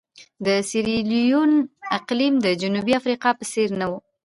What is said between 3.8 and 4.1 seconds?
نه وو.